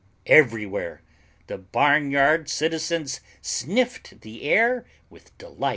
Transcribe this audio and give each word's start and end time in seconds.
Everywhere 0.25 1.03
the 1.45 1.59
barnyard 1.59 2.49
citizens 2.49 3.19
sniffed 3.39 4.21
the 4.21 4.41
air 4.49 4.83
with 5.11 5.37
delight. 5.37 5.69